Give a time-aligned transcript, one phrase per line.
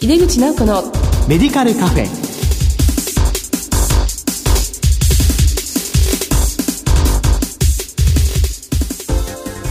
[0.00, 0.84] 井出口直子の
[1.26, 2.06] メディカルカフェ。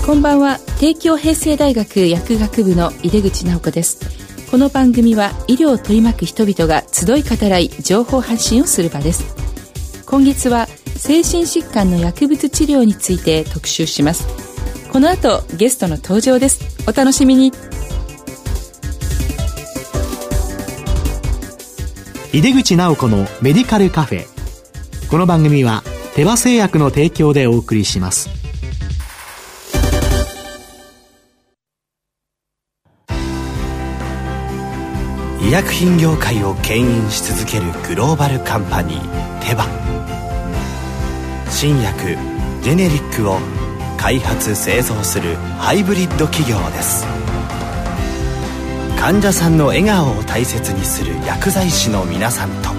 [0.06, 0.60] こんばんは。
[0.82, 4.00] 帝京平成大学薬学部の井出口直子です。
[4.52, 9.34] この番組は医療を取り巻く人々が集い語らい情報発信をする場です。
[10.06, 10.68] 今月は
[10.98, 14.28] 精神疾患の薬物治療について特集します。
[14.92, 16.60] この後ゲストの登場です。
[16.86, 17.54] お楽しみに
[22.38, 24.28] 井出口直子のメディカルカフェ。
[25.10, 25.82] この番組は
[26.14, 28.30] 手羽製薬の提供でお送りします。
[35.42, 39.66] 医薬品業界を牽引し続けるグローバルカンパニーテバ。
[41.50, 42.18] 新薬
[42.62, 43.40] ジェネリックを
[43.98, 47.04] 開発製造するハイブリッド企業です。
[49.00, 52.70] 患者さんの笑顔を大切にする薬剤師の皆さんと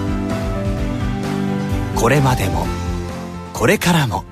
[1.99, 2.67] これまでも
[3.53, 4.25] これからも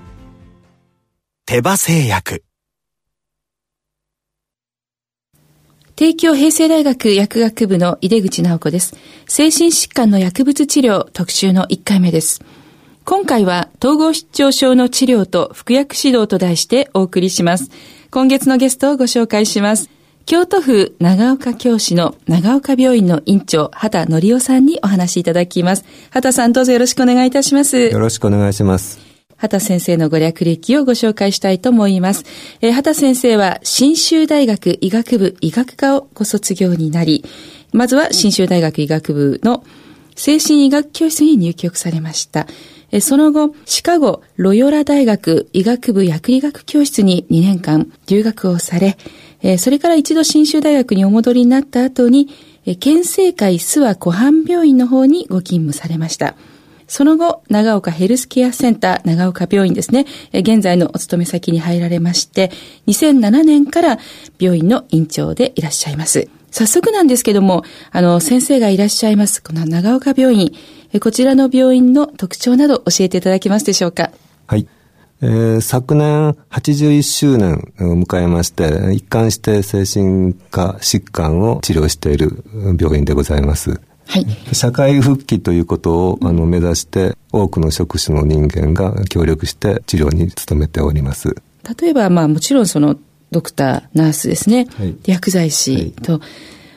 [1.45, 2.43] 手羽製薬
[5.95, 8.95] 帝京平成大学薬学部の井出口直子です。
[9.25, 12.43] 精神疾患の薬物治療特集の1回目です。
[13.03, 17.71] 今回は統合失調症の治療と服薬指導と題してお送りします。
[18.11, 19.96] 今月のゲストをご紹介します。
[20.27, 25.85] 京都府長岡教師の長岡病院の院長、畑則夫さんにお話しいただきます。
[26.09, 27.77] 畑さんどうぞよろしくお願いいたします。
[27.79, 28.99] よろしくお願いします。
[29.37, 32.25] 畑先生のご略歴をご紹介したいと思います。
[32.59, 37.23] えー、畑先生は、新州大学医学部医学科をご卒業になり、
[37.71, 39.63] まずは新州大学医学部の
[40.17, 42.47] 精神医学教室に入局されました。
[42.99, 48.97] その後、シカゴロヨラ大学医学部薬理学教室に2年間留学をされ、
[49.49, 52.27] えそれから一度新州大学にお戻りになった後に、
[52.65, 56.35] え県政会諏訪湖畔病院の方にご勤務されました。
[56.85, 62.51] その後、長岡ヘルスケアセンター長岡病院ですね、現在のお勤め先に入られまして、
[62.87, 63.99] 2007年から
[64.37, 66.27] 病院の院長でいらっしゃいます。
[66.51, 70.51] 早速なんですけども、あの、先生がいらっしゃいます、この長岡病院、
[70.99, 74.11] こちらの病院の特徴など教えていただけますでしょうか？
[74.47, 74.67] はい。
[75.21, 82.43] えー、昨年81周年を迎えまして、一貫して精神科疾患を治療している
[82.79, 83.81] 病院でございます。
[84.05, 91.35] はい、社会復帰ということをあの目指して多くの職種の人間が協力して治療に努めております。
[91.81, 92.95] 例えば、まあもちろんその
[93.31, 96.21] ドクター、ナースですね、はい、薬剤師と、はい、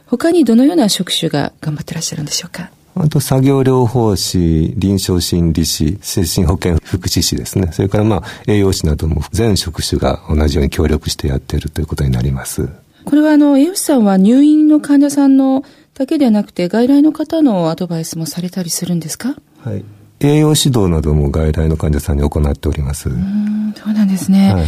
[0.07, 2.71] 他にどのような職種が頑張ってらっしゃるんでしょうか？
[3.03, 7.71] あと作業療法士、臨床心理士、精神保健福祉士ですね。
[7.73, 12.69] それからまあ栄養士なども全職種が同じように協力してやっているということになります。
[13.05, 19.37] これはあの、栄養士さんは入院の患者さんのだけではなくて外来の方のアドバイスもされたりするんですか？
[19.65, 19.85] はい。
[20.21, 23.09] 栄養指導なども外来の患者さんに行っております。
[23.09, 24.55] うん、そうなんですね。
[24.55, 24.67] はい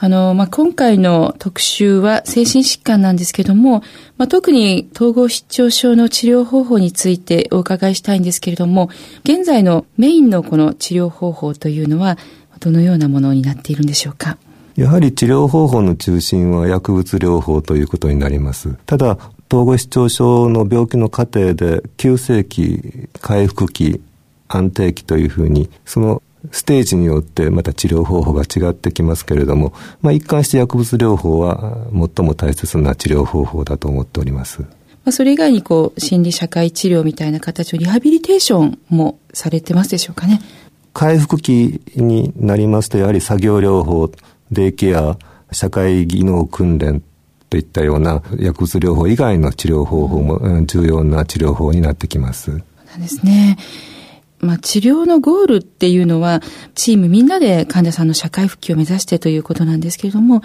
[0.00, 3.82] あの、まあ、今回の特集は精神疾患なんですけども、
[4.16, 8.90] まあ、特に統合失調症の治療方法についてお伺いしたいんですけれども、
[9.24, 12.16] 現在のメインのこの治療方法というのは、
[12.60, 14.38] どのようなものになっているんでしょうか？
[14.76, 18.76] やはり治療方法の中心は薬物療法ということになります。
[18.86, 19.18] ただ、
[19.50, 24.00] 統合失調症の病気の過程で急性期、回復期、
[24.46, 34.62] 安定期というふうに、そのステージによってまた治療方法が違ってきますけれども、まあ、一貫して薬物療法は最も大切な治療方法だと思っております。
[34.62, 34.66] ま
[35.10, 40.40] あ、それ以外にこう心理社会治療みたいな形のリハビリテーションもされてますでしょうかね。
[40.92, 44.10] 回復期になりますとやはり作業療法、
[44.50, 45.16] デイケア、
[45.52, 47.02] 社会技能訓練
[47.50, 52.50] といったような薬物療法以外の治療方法も重要な治療法になってきます。
[52.50, 53.56] そうなんですね。
[54.40, 56.40] まあ、治療のゴールっていうのは、
[56.74, 60.42] チームみんなで患者さんの社会復帰を目指してということなんですけれども、ま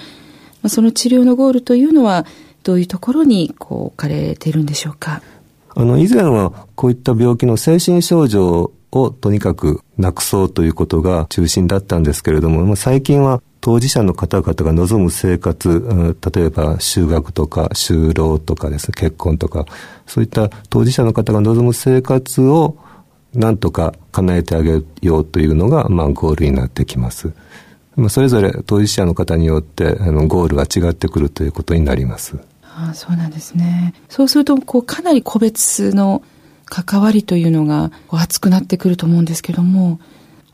[0.63, 2.25] あ、その治療のゴールというのは、
[2.63, 5.21] どういうところにこう置かれているんでしょうか？
[5.75, 19.65] あの、以前はこういった病気の精神症状をとにかくなくそうということが中心だったんですけれども、最近は当事者の方々が望む生活、例えば就学とか就労とかですね、結婚とか、
[20.05, 22.77] そういった当事者の方が望む生活を
[23.33, 27.33] なんとか叶えてあげようというのが、まあ、ゴールになってきます。
[27.95, 32.37] まあ、それぞれ当事者の方によってあのゴールが違ってくるということになります。
[32.63, 33.93] ああそうなんですね。
[34.09, 36.23] そうするとこうかなり個別の
[36.65, 39.99] 関わりというのが熱くなってくると思うんですけども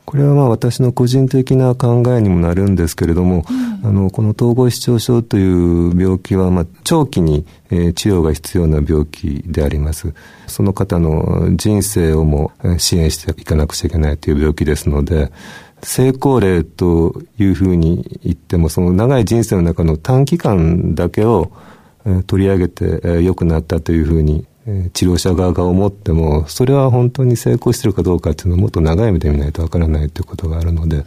[0.04, 3.44] これはまあ私の個人的な考えにもなるんですけれども、
[3.82, 10.12] うん、あのこの統合失調症という病気はまあ長期に、えー、治療が必要な病気であります。
[10.46, 15.30] その方の人生をも支援していかなくちゃいけないという病気ですので、
[15.82, 21.52] 成功例というふうに言っても、その長い人生の中の短期間だけを、
[22.04, 24.46] えー、取り上げて、えー、良くなったというふうに
[24.92, 31.04] 治療者側が思っても、それは本当に成功してるかどうかっていうのをもっと長い目で見ないとわからないということがあるので、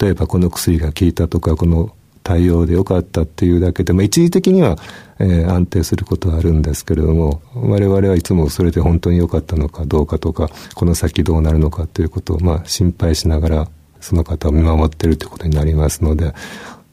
[0.00, 1.94] 例えばこの薬が効いたとか、この
[2.24, 4.78] 対応で良かったっていうだけで、まあ、一時的には、
[5.18, 13.68] えー、安定することはあるんですけれども、我々はいつもそれで本当に良かったのかどうかとか、この先どうなるのかということを、まあ、心配しながら、
[14.00, 16.34] その方を見守っているということになりますので、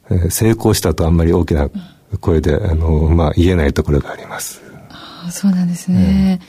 [0.09, 1.69] えー、成功したとあんまり大きな
[2.19, 4.70] 声で、あの、まあ、言えないところがあります。
[5.31, 6.39] そうなんですね、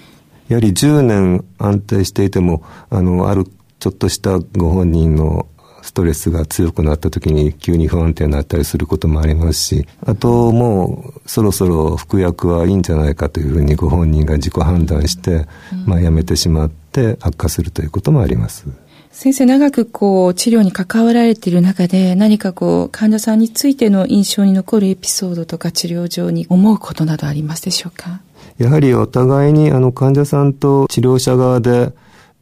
[0.48, 3.46] やはり10年安定していてもあのある
[3.78, 5.46] ちょっとしたご本人の
[5.82, 15.46] ストレスが強くなった時に急に不安定になったりすることもありますし、あともうそろそろ服薬はいいんじゃないかというふうにご本人が自己判断して、
[15.84, 18.66] まあやめてしまって悪化するということもあります。
[19.10, 28.20] 先生長くこう治療に関わられている中で何かこう患者さんについての印象に残るエピソードとか治療上に思うことなどありますでしょうか？
[28.62, 31.92] やはりお互いにあの患者さんと治療者側で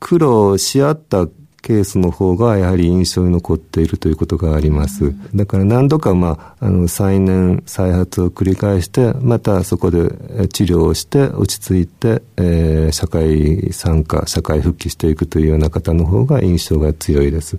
[0.01, 1.27] 苦労し合った
[1.63, 5.15] ケースの方がやはり印象に残っているということがあります。
[5.35, 10.11] だから何度か、まあ、あの、再燃、再発を繰り返して、またそこで
[10.49, 17.59] 治療をして落ち着いて、えー、社会参加、社会復帰していくというような方の方が印象が強いです。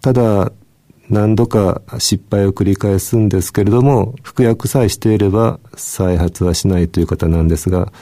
[0.00, 0.52] ただ、
[1.10, 7.92] 何度か失敗を繰り返すんですけれども、服薬さえしていれば再発はしないという方なんですが、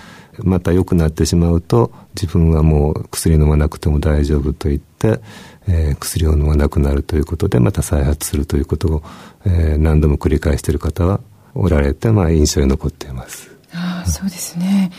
[0.44, 5.20] また良くなってしまうと、自分はもう薬飲まなくても大丈夫と言って、
[5.66, 9.02] えー、薬を飲まなくなるということで、また再発するということを、
[9.46, 11.20] えー、何度も繰り返している方は
[11.54, 13.50] おられて、まあ、印象に残っています。
[13.72, 14.90] ああ、そうですね。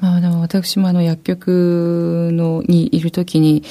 [0.00, 3.62] まあ、あの、私もあの、薬局のにいるときに、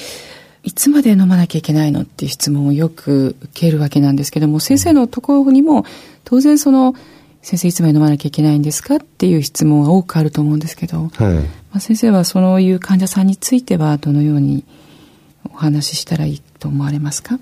[0.64, 5.84] いつまで飲まなきゃいけないのっていう質問をよく受けるわけなんですけども、先生のところにも、
[6.24, 6.94] 当然その、
[7.42, 11.42] 先生いつまで飲まなきゃいけないんですかっていう質問は多くあると思うんですけど、はい、ま
[11.74, 14.64] あ、先生はそういう患者さんについてはどのように
[15.52, 17.38] お話ししたらいいと思われますか？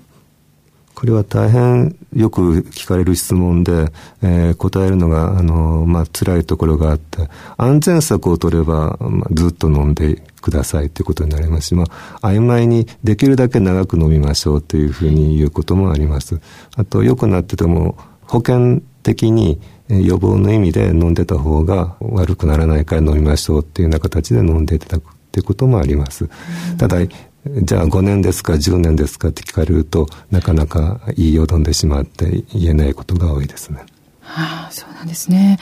[0.93, 11.85] これは大変よく聞かれる質問で、えー、答えるのが、あの、まあ、辛いところがあって、安全策を取れば、まあ、ずっと飲んでくださいということになりますし、ま
[12.21, 16.41] あ、曖昧にできるだけ長く飲みましょうというふうに言うこともあります。
[16.75, 26.29] あと、良くなってても、保険的に予防の意味で飲んでた方が悪くならないから飲みましょうっていうような形で飲んでいただくっていうこともあります。
[26.77, 33.83] ただ、じゃあ5年ですか10年ですかって聞かれるとなかなか言いよどんでしまって言えないことが多いですね。
[34.21, 35.59] はあ、そうなんですね。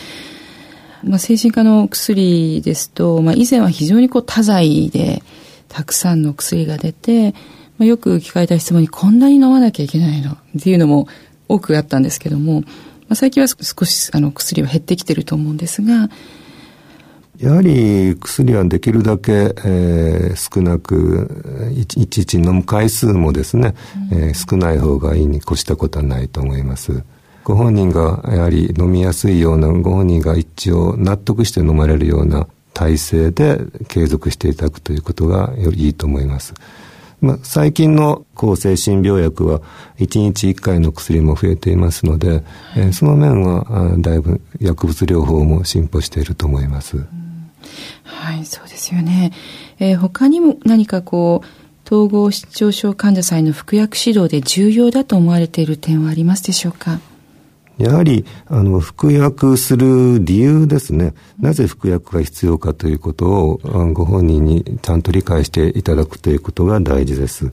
[1.04, 5.24] まあ、精神科の薬ですと、まあ、以前は非常にこう多剤で
[5.68, 7.32] たくさんの薬が出て、
[7.78, 11.08] まあ、よく聞かれた質問にこんなに飲まなきゃいけないのっていうのも
[11.48, 12.68] 多くあったんですけども、ま
[13.10, 16.10] あ、最近は少しあの薬は減ってきてると思うんですが、
[17.42, 19.32] やはり薬はできるだけ、
[19.66, 21.28] えー、少なく
[21.76, 23.74] いちいち飲む回数もですね、
[24.12, 27.04] うん、えー、少ない方がいいに越したことはないと思います。
[27.44, 36.54] ご本人がやはり飲みやすいような、ご本人が一応納得して飲まれるような体制で継続していただくということがよりいいと思います。
[37.20, 39.62] まあ、最近の抗精神病薬は
[40.00, 42.44] 1日1回の薬も増えていますので、
[42.76, 46.98] えー、その面はだいぶ薬物療法も進歩していると思います。
[46.98, 47.08] うん
[48.04, 49.32] はい、そうですよね。
[49.80, 51.48] えー、他にも何かこう、
[51.86, 57.00] 統合失調症患者さんへの服薬指導で重要だと思われている点はありますでしょうか？
[57.78, 61.14] やはり、あの、服薬する理由ですね。
[61.40, 63.60] なぜ服薬が必要かということを、
[63.94, 67.52] ご本人にちゃんと理解していただくということが大事です。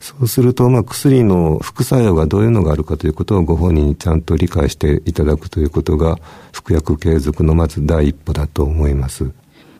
[0.00, 6.18] そうすると、まあ、薬の副作用がどういうのがあるかということをご本人にちゃんと理解していただくということが、
[6.52, 9.30] 服薬継続のまず第一歩だと思います。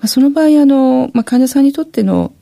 [0.07, 2.33] その場合、あの、まあ、患者さんにとっての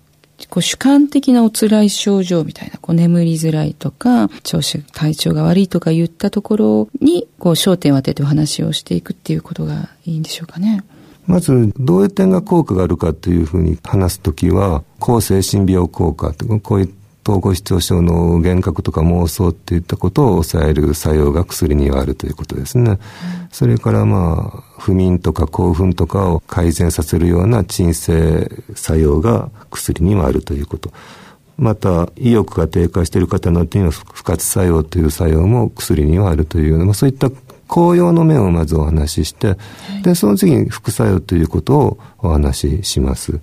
[0.51, 10.85] こう主観的なお辛い症状みたいな、こう眠りづらいとか、調子、体調が悪いとか言ったところに、こう焦点を当ててお話をしていくっていうことがいいんでしょうかね。
[11.27, 16.89] まず、どういう点が効果があるかというふうに話すときは、抗精神病効果とこういっ
[17.27, 23.01] 統合失調症の幻覚とか妄想っていったことを抑える作用が薬にはあるということですね。
[23.51, 30.93] それからまあ、不眠とか興奮とかを改善させるような鎮静作用が薬にはあるということ。
[31.59, 37.31] また意欲が低下している方の手には不活作用という作用も薬にはあるという、まあ、そういった
[37.67, 39.57] 紅葉の面をまずお話しして、
[40.03, 43.41] で、その次に副作用ということをお話しします。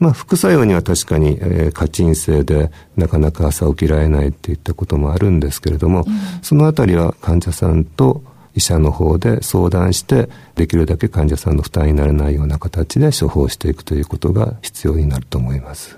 [0.00, 8.22] まあ、副作用には確かに、えー、過鎮静でなかなか朝起きられないっていったこともあるんですけれども、うん、そのあたりは患者さんと
[8.56, 15.96] 医者の方で相談してできるだけ患者さんの負担にならないような形で処方していくということが必要になると思います。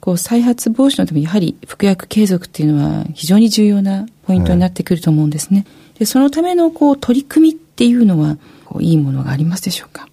[0.00, 5.58] こう再発防止のためにやはり服薬継続っていうのは非常に重要なポイントになってくると思うんですね。
[5.58, 5.64] は
[5.96, 10.08] い、でそのためのこう取り組みっていうのはこういいものがありますでしょうか？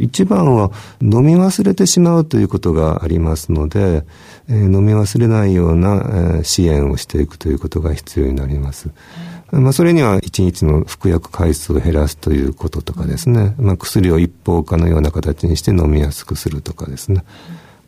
[0.00, 4.04] 一番は飲み忘れてしまうということがありますので、
[4.48, 8.90] えー、飲み忘れないような、えー、支援をしていくということが必要になります。
[9.52, 17.24] まあ、それには一日の服薬回数を減らすということとかですね、まあ、薬を一方化のような形にして飲みやすくするとかですね、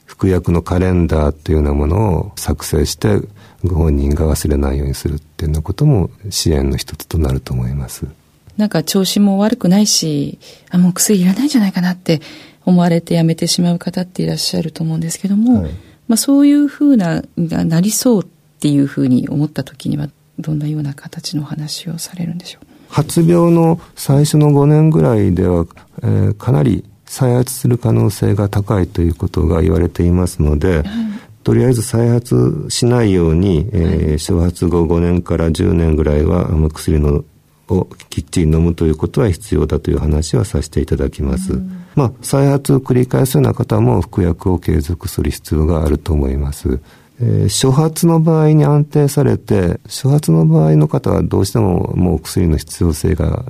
[0.05, 3.21] 服薬のカレンダーというようなものを作成して
[3.65, 8.07] ご本人が忘れないようにするっていうようなことも支援の一つとなると思います。
[8.57, 10.39] なんか調子も悪くないし、
[10.71, 12.21] あ、もう薬いらないんじゃないかなって
[12.65, 15.73] 思われてやめてしまう方っていらっしゃると思うんですけども、はい、
[16.09, 18.27] まあそういうふうな、がなりそうっ
[18.61, 22.67] ていうふうに思った時には、どんなような形の話をされるんでしょう？
[22.89, 25.67] 発病の最初の5年ぐらいでは、
[26.03, 30.85] えー、かなり再発する可能性が高いということが言われていますので、はい、
[31.43, 37.25] とりあえず再発しないように、えー、初発後5年から10年ぐらいは薬の
[37.73, 41.55] をきっちり飲むということは必要だという話はさせていただきます。
[41.55, 46.81] うん、まあ、再発を繰り返すような方も服薬を継続する必要があると思います。
[47.21, 53.45] えー、初発の場合に安定されて、初発の場合の方はどうしてももう薬の必要性が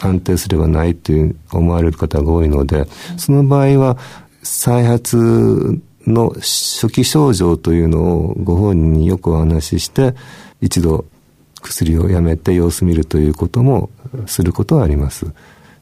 [0.00, 2.86] 安定すればないという思われる方が多いので、
[3.16, 3.98] その場合は
[4.42, 10.14] 再発の初期症状というのをご本人によくお話しして、
[10.60, 11.04] 一度
[11.60, 13.90] 薬をやめて様子見るということも
[14.26, 15.26] することはあります。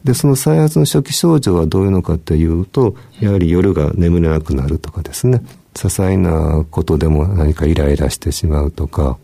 [0.04, 5.42] で、その再発の初期症状はどういうのかというと、やはり夜が眠れなくなるとかですね、
[5.74, 9.18] 些細なことでも何かイライラしてしまうとか、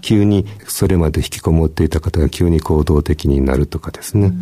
[0.00, 4.32] 急にそれまで引きこもっていた方が急に行動的になるとかですね、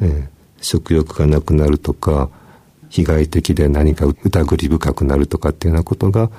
[0.00, 2.28] えー、食欲がなくなるとか、
[2.88, 6.30] 被害的で何か疑り深くなるとかっていうようなことが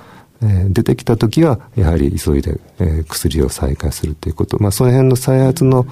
[0.42, 5.86] えー、出てきた時はやはり急いで、えー、薬を再開するということ、まあ、その辺の再発の、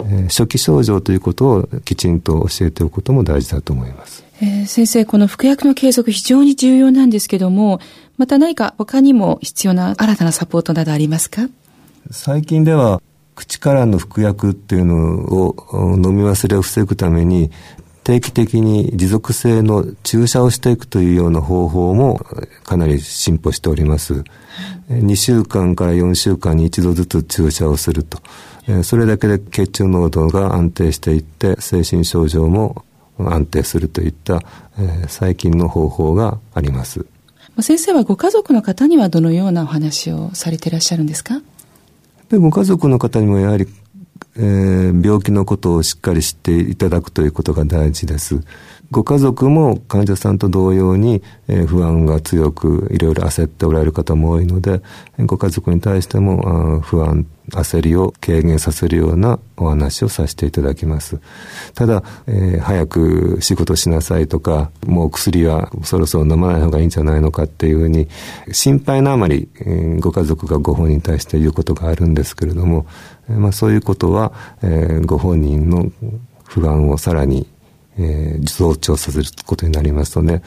[0.00, 4.24] えー、初期症状ということをきちんと教えておくことも大事だと思います。
[4.40, 7.80] えー、先生、この服薬の継続非常に重要なんですけども、
[8.18, 11.48] また何か他にも必要な新たなサポートなどありますか？
[12.10, 13.00] 最近では
[13.36, 14.94] 口からの服薬っていうの
[15.32, 15.56] を
[15.94, 17.50] 飲み忘れを防ぐために
[18.04, 22.24] 定期的に持続性の注射をしていくというような方法も
[22.64, 24.24] かなり進歩しております。
[24.88, 28.18] 2週間から4週間に一度ずつ注射をすると。
[28.82, 32.84] それだけで血中濃度が安定していって精神症状も
[33.18, 34.42] 安定するといった、
[35.08, 37.06] 最近の方法があります。
[37.60, 41.40] 先生はご家族の方にはどのようなお話をされていらっしゃるんですか？
[42.30, 43.66] ご家族の方にもやはり
[44.36, 48.40] えー、病気のことをしっかり知っていただくということが大事です。
[48.90, 54.82] ご家族も患者さんと同様に、えー、不安が強くいろいろ焦っておられる方も多いので
[55.18, 61.20] ご家族に対しても不安焦りを軽減させるようなお話をさせていただきます。
[61.74, 68.08] ただ、えー、早く仕事しなさいとかもう薬はそろそろ飲まない方がいいんじゃないのかっていうふうに
[68.52, 72.86] 心配なあまり、えー、ご家族がご本人に対して言うことがあるんですけれども、
[73.28, 74.32] えー、まあ、そういうことは、
[74.62, 75.90] えー、ご本人の
[76.44, 77.46] 不安をさらに
[77.98, 80.42] えー、増長させることになりますとね、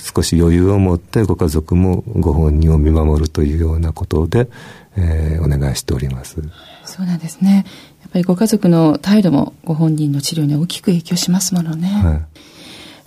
[0.00, 4.48] 少し余裕を持ってご家族もご本人を見守るというようなことで、
[4.96, 6.42] えー、お願いしております。
[6.84, 7.64] そうなんですね。
[8.02, 11.88] やっぱりご家族の態度もご本人の治療に大きく影響しますものね。
[11.88, 12.48] はい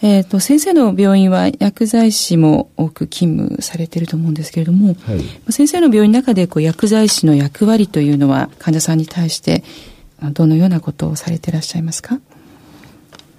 [0.03, 5.15] えっ、ー、と、先生の病院は薬剤師も多く勤務されていると思うんですけれども、は
[5.49, 9.63] い、先生の病院の中でこう薬剤師の役割というのは患者さんに対して
[10.33, 12.19] どのようなことをされていらっしゃいますか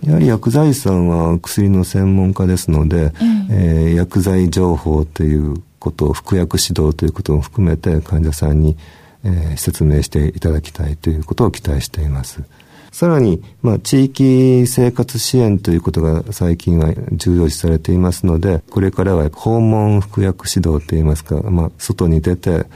[0.05, 3.13] やはり薬剤師さんは薬の専門家ですので、うん、
[3.51, 8.77] えー、薬剤情報ということを服薬指導ということも含めて患者さんに、
[9.25, 12.43] えー、説明していただきたいということを期待しています。
[12.91, 22.67] さらに、まあ、地域生活支援ということが最近は重要視されていますので、これからは訪問服薬指導といいますか、まあ、外に出て、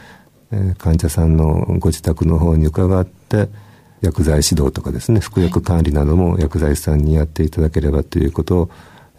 [0.52, 3.49] えー、患者さんのご自宅の方に伺って、
[4.00, 8.71] 薬剤指導とかですね、服薬管理なども薬剤師さんにやっていただければということを、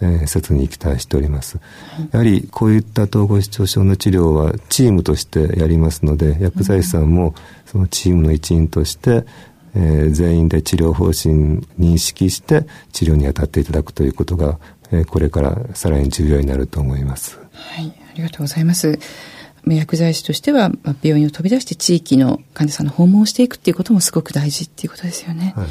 [0.02, 1.60] えー、切に期待しております。
[2.12, 7.34] やはりこういった統合失調症の治療はチームとしてやりますので、薬剤師さんも
[7.66, 9.26] そのチームの一員として、
[9.76, 14.60] えー、全員で治療方針認識して治療に当たっていただくということが、
[14.92, 17.40] えー、これからさらに重要になると思います。
[17.54, 19.00] はい、ありがとうございます。
[19.76, 20.72] 薬剤師としては
[21.04, 25.54] 病院を飛び出して地域の患者さんの訪問をしていくっていうこともすごく大事っていうことですよね。
[25.56, 25.68] はい、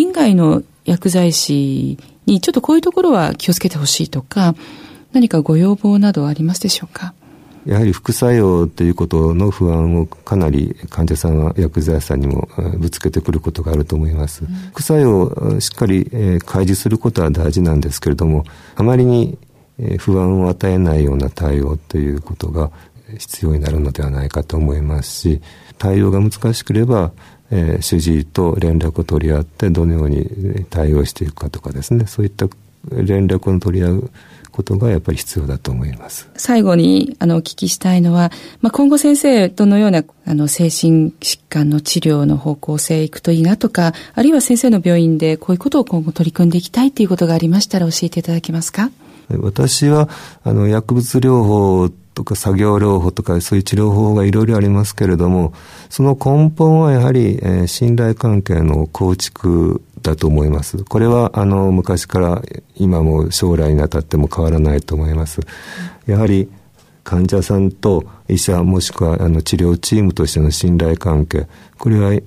[0.00, 4.54] 院外の薬剤師にちょっとこういうところは気をつけてほしいとか、
[5.12, 7.14] 何かご要望などありますでしょうか？
[7.64, 14.44] やはり副作用ということの不安をかなり患者さんは薬剤師さんにもぶつけてくることがあると思います。
[14.44, 16.04] うん、副作用をしっかり
[16.44, 18.44] 開示することは大事なんですけれども、
[18.76, 19.36] あまりに
[19.98, 22.70] 不安を与えないような対応ということが
[23.18, 25.40] 必要になるのではないかと思いますし、
[25.78, 27.12] 対応が難しければ、
[27.50, 32.48] えー、主治医と連絡を取り合ってどのように対応していくかとかですね、そういった
[32.90, 34.10] 連絡を取り合う
[34.52, 36.28] ことがやっぱり必要だと思います。
[36.36, 38.32] 最後にあのお聞きしたいのは、
[38.62, 48.90] まあ、今後先生どのようなあの精神疾患の治療の方向性いくといいなとか、あるいは先生の病院でこういうことを今後取り組んでいきたいということがありましたら教えていただけますか？
[49.28, 50.08] 私は
[50.44, 55.52] あの薬物療法とか作業療法とかそういう治療法がいろいろありますけれども、
[55.90, 60.82] その根本はやはり、えー、信頼関係の構築だと思います。
[60.84, 62.42] これはあの昔から
[62.74, 65.42] 今も将来にあたっても変わらないと思います。
[66.06, 66.48] やはり
[67.04, 71.46] 患者さんと医者もしくはあの治療チームとしての信頼関係、
[71.76, 72.22] これは医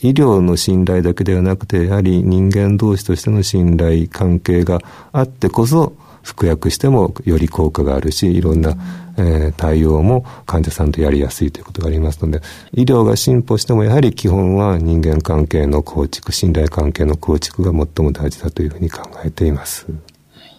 [0.00, 4.80] 療の信頼だけではなくて、やはり人間同士としての信頼関係が
[5.12, 5.92] あってこそ、
[6.24, 8.76] 服薬してもより効果があるし、いろんな、
[9.18, 12.40] えー、対応も患者さんとやりやすいということがありますので、
[12.72, 19.86] 医療が進歩してもやはり基本は人間関係の構築、信頼関係の構築が最も大事だというふうに考えています。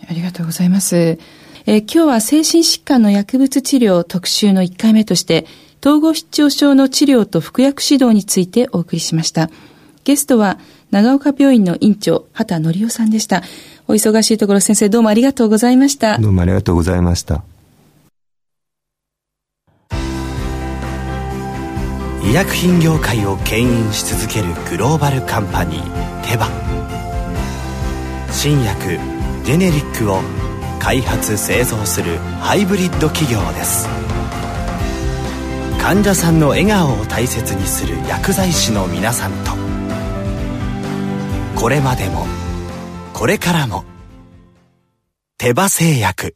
[0.08, 0.96] ありがとうございます。
[1.66, 5.48] えー、今日は精神疾患の薬物治療特集の1回目として、
[5.82, 9.50] 統合失調症の治療と服薬指導についてお送りしました。
[10.04, 10.60] ゲストは
[10.92, 13.42] 長岡病院の院長、畑則夫さんでした。
[13.88, 16.18] お忙しいところ先生どうもありがとうございました。
[16.18, 17.44] どうもありがとうございました。
[22.24, 26.50] 医薬品業界を牽引し続けるグローバルカンパニーテバ
[28.32, 28.98] 新薬
[29.44, 30.22] ジェネリックを
[30.80, 33.88] 開発製造するハイブリッド企業です
[35.80, 39.52] 患者さんの笑顔を大切にする薬剤師の皆さんと
[41.56, 42.26] これまでも
[43.18, 43.86] これからも。
[45.38, 46.36] 手羽製薬。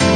[0.00, 0.08] 今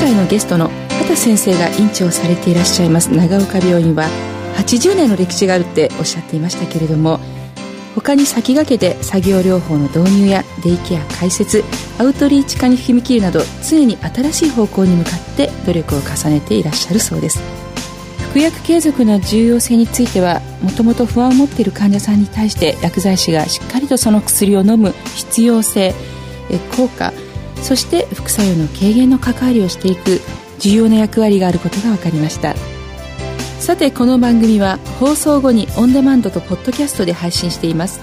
[0.00, 3.14] 回のゲストの畑先生が院長されていらっしゃいます。
[3.14, 4.06] 長岡病院は
[4.56, 7.20] 80年の歴史があるっておっしゃっていましたけれども
[7.94, 11.62] 他に先駆けて作業療法の導入やデイケア開設
[11.98, 17.69] アウトリーチ化に踏み切るなど常に新しい方向に向かって努力を重ねていらっしゃるそうです。
[18.30, 25.92] 服薬継続の重要性についてはもともと不安を持っている患者さんに対して薬剤師がしっかりとその薬を飲む必要性
[26.76, 27.12] 効果
[27.62, 30.20] そして副作用の軽減の関わりをしていく
[30.60, 32.54] 重要な役割があることが分かりました。
[33.58, 38.00] さてこの番組は放送後にオンデマンドとポッドキャストで配信しています。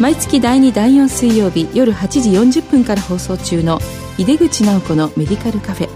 [0.00, 3.78] 毎月第2第4水曜日夜8時40分から放送中の
[4.18, 5.88] 井出口直子のメディカルカフェ。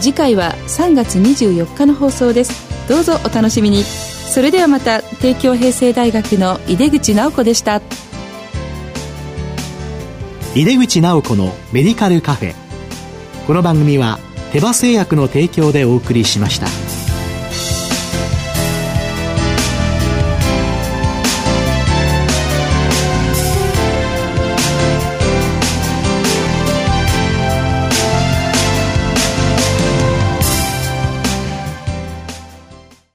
[0.00, 2.71] 次回は3月24日の放送です。
[2.92, 3.84] どうぞお楽しみに。
[3.84, 7.80] それではまた帝京平成大学の井出口直子でした。
[10.54, 12.54] 井出口直子のメディカルカフェ。
[13.46, 14.18] この番組は
[14.52, 16.66] 手羽製薬の提供でお送りしました。